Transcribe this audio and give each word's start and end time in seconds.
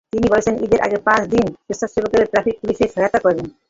তিনি 0.13 0.27
বলেছেন, 0.31 0.55
ঈদের 0.65 0.81
আগে 0.81 0.97
পাঁচ 1.07 1.21
দিন 1.33 1.45
স্বেচ্ছাসেবকেরা 1.65 2.25
ট্রাফিক 2.31 2.55
পুলিশকে 2.61 2.85
সহায়তা 2.93 3.19
করবেন। 3.25 3.47